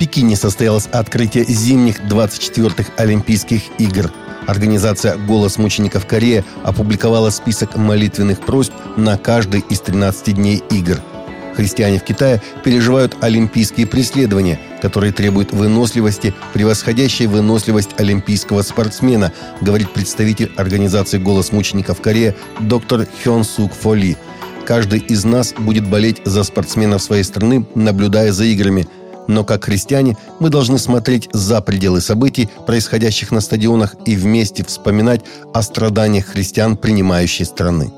[0.00, 4.10] Пекине состоялось открытие зимних 24-х Олимпийских игр.
[4.46, 11.02] Организация «Голос мучеников Корея» опубликовала список молитвенных просьб на каждый из 13 дней игр.
[11.54, 20.50] Христиане в Китае переживают олимпийские преследования, которые требуют выносливости, превосходящей выносливость олимпийского спортсмена, говорит представитель
[20.56, 24.16] организации «Голос мучеников Корея» доктор Хён Сук Фоли.
[24.64, 28.88] Каждый из нас будет болеть за спортсменов своей страны, наблюдая за играми–
[29.30, 35.22] но как христиане мы должны смотреть за пределы событий, происходящих на стадионах, и вместе вспоминать
[35.54, 37.92] о страданиях христиан принимающей страны.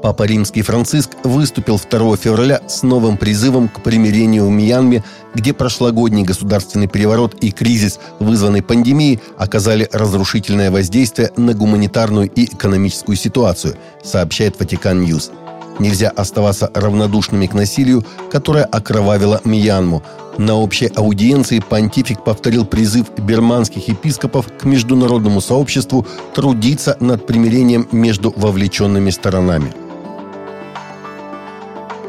[0.00, 5.02] Папа Римский Франциск выступил 2 февраля с новым призывом к примирению в Мьянме,
[5.34, 13.16] где прошлогодний государственный переворот и кризис, вызванный пандемией, оказали разрушительное воздействие на гуманитарную и экономическую
[13.16, 15.32] ситуацию, сообщает Vatican News–
[15.78, 20.02] Нельзя оставаться равнодушными к насилию, которое окровавило Мьянму.
[20.38, 28.32] На общей аудиенции понтифик повторил призыв бирманских епископов к международному сообществу трудиться над примирением между
[28.36, 29.72] вовлеченными сторонами.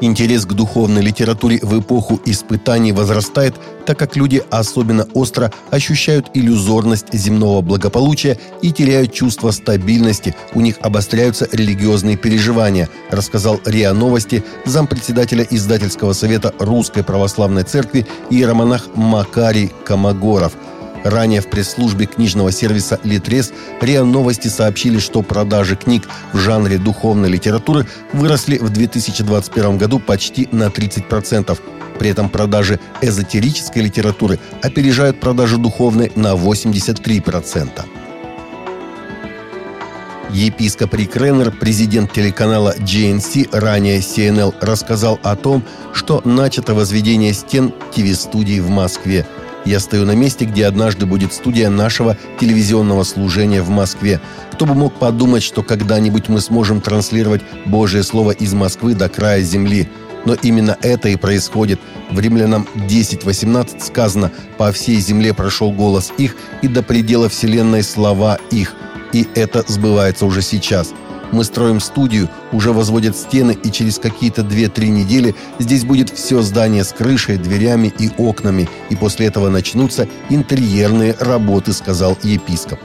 [0.02, 3.56] Интерес к духовной литературе в эпоху испытаний возрастает,
[3.86, 10.78] так как люди особенно остро ощущают иллюзорность земного благополучия и теряют чувство стабильности, у них
[10.82, 20.54] обостряются религиозные переживания, рассказал РИА Новости зампредседателя издательского совета Русской Православной Церкви иеромонах Макарий Комогоров–
[21.04, 27.30] Ранее в пресс-службе книжного сервиса «Литрес» РИА Новости сообщили, что продажи книг в жанре духовной
[27.30, 31.58] литературы выросли в 2021 году почти на 30%.
[31.98, 37.86] При этом продажи эзотерической литературы опережают продажи духовной на 83%.
[40.32, 47.74] Епископ Рик Реннер, президент телеканала GNC, ранее CNL, рассказал о том, что начато возведение стен
[47.94, 49.26] ТВ-студии в Москве–
[49.66, 54.20] я стою на месте, где однажды будет студия нашего телевизионного служения в Москве.
[54.52, 59.42] Кто бы мог подумать, что когда-нибудь мы сможем транслировать Божье Слово из Москвы до края
[59.42, 59.90] земли.
[60.26, 61.80] Но именно это и происходит.
[62.12, 68.38] В Римлянам 10.18 сказано «По всей земле прошел голос их, и до предела вселенной слова
[68.52, 68.76] их».
[69.14, 70.94] И это сбывается уже сейчас–
[71.32, 76.84] мы строим студию, уже возводят стены, и через какие-то 2-3 недели здесь будет все здание
[76.84, 82.80] с крышей, дверями и окнами, и после этого начнутся интерьерные работы, сказал епископ.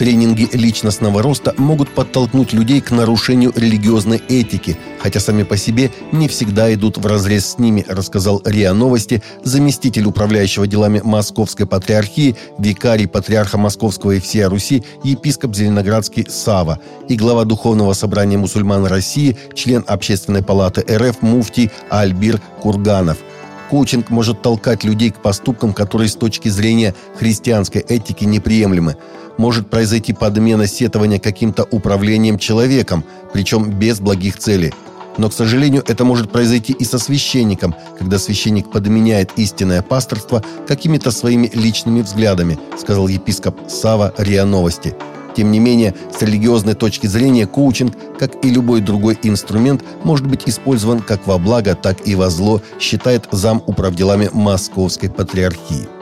[0.00, 6.26] Тренинги личностного роста могут подтолкнуть людей к нарушению религиозной этики, хотя сами по себе не
[6.26, 13.08] всегда идут в разрез с ними, рассказал РИА Новости заместитель управляющего делами Московской Патриархии, викарий
[13.08, 19.84] Патриарха Московского и всея Руси, епископ Зеленоградский Сава и глава Духовного собрания мусульман России, член
[19.86, 23.18] Общественной палаты РФ Муфтий Альбир Курганов–
[23.70, 28.96] Коучинг может толкать людей к поступкам, которые с точки зрения христианской этики неприемлемы
[29.40, 34.74] может произойти подмена сетования каким-то управлением человеком, причем без благих целей.
[35.16, 41.10] Но, к сожалению, это может произойти и со священником, когда священник подменяет истинное пасторство какими-то
[41.10, 44.94] своими личными взглядами, сказал епископ Сава РИА Новости.
[45.34, 50.42] Тем не менее, с религиозной точки зрения коучинг, как и любой другой инструмент, может быть
[50.46, 55.99] использован как во благо, так и во зло, считает зам управделами Московской Патриархии.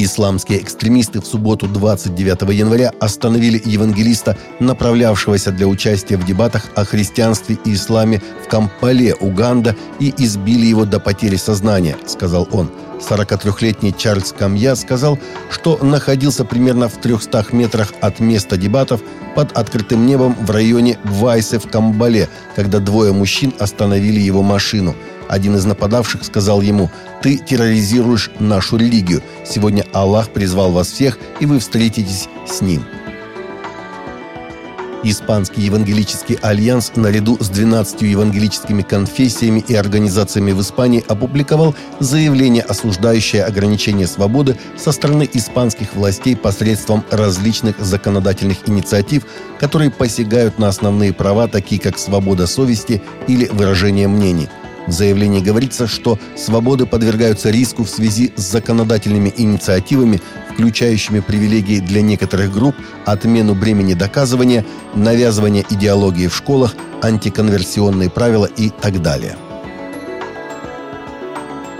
[0.00, 7.58] Исламские экстремисты в субботу 29 января остановили евангелиста, направлявшегося для участия в дебатах о христианстве
[7.64, 12.70] и исламе в Кампале, Уганда, и избили его до потери сознания, сказал он.
[12.98, 15.18] 43-летний Чарльз Камья сказал,
[15.50, 19.00] что находился примерно в 300 метрах от места дебатов
[19.34, 24.94] под открытым небом в районе Вайсе в Камбале, когда двое мужчин остановили его машину–
[25.28, 26.90] один из нападавших сказал ему,
[27.22, 29.22] «Ты терроризируешь нашу религию.
[29.46, 32.84] Сегодня Аллах призвал вас всех, и вы встретитесь с Ним».
[35.04, 43.44] Испанский евангелический альянс наряду с 12 евангелическими конфессиями и организациями в Испании опубликовал заявление, осуждающее
[43.44, 49.24] ограничение свободы со стороны испанских властей посредством различных законодательных инициатив,
[49.60, 54.48] которые посягают на основные права, такие как свобода совести или выражение мнений–
[54.88, 60.22] в заявлении говорится, что свободы подвергаются риску в связи с законодательными инициативами,
[60.58, 62.74] включающими привилегии для некоторых групп,
[63.06, 69.36] отмену бремени доказывания, навязывание идеологии в школах, антиконверсионные правила и так далее.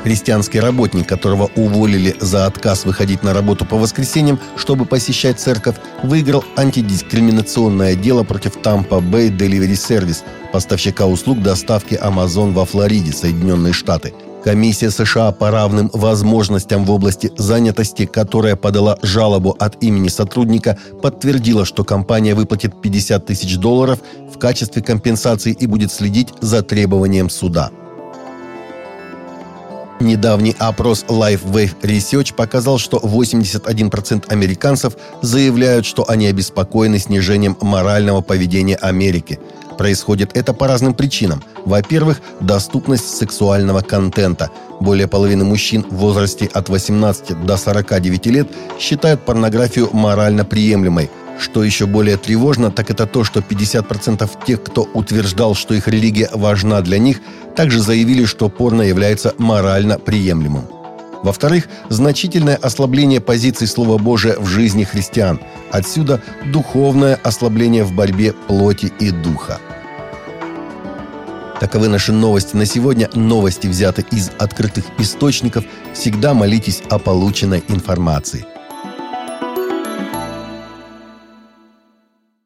[0.04, 6.44] Христианский работник, которого уволили за отказ выходить на работу по воскресеньям, чтобы посещать церковь, выиграл
[6.56, 10.19] антидискриминационное дело против Tampa Bay Delivery Service,
[10.52, 14.14] поставщика услуг доставки Amazon во Флориде, Соединенные Штаты.
[14.49, 21.67] Комиссия США по равным возможностям в области занятости, которая подала жалобу от имени сотрудника, подтвердила,
[21.67, 23.99] что компания выплатит 50 тысяч долларов
[24.35, 27.71] в качестве компенсации и будет следить за требованием суда.
[30.00, 38.77] Недавний опрос LifeWave Research показал, что 81% американцев заявляют, что они обеспокоены снижением морального поведения
[38.77, 39.41] Америки.
[39.77, 41.43] Происходит это по разным причинам.
[41.65, 44.50] Во-первых, доступность сексуального контента.
[44.81, 48.49] Более половины мужчин в возрасте от 18 до 49 лет
[48.79, 51.11] считают порнографию морально приемлемой.
[51.38, 56.29] Что еще более тревожно, так это то, что 50% тех, кто утверждал, что их религия
[56.32, 57.20] важна для них,
[57.55, 60.64] также заявили, что порно является морально приемлемым.
[61.23, 65.40] Во-вторых, значительное ослабление позиций Слова Божия в жизни христиан.
[65.70, 69.58] Отсюда духовное ослабление в борьбе плоти и духа.
[71.61, 73.11] Таковы наши новости на сегодня.
[73.14, 75.64] Новости взяты из открытых источников.
[75.93, 78.46] Всегда молитесь о полученной информации.